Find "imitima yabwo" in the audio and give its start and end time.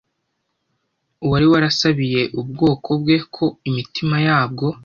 3.69-4.65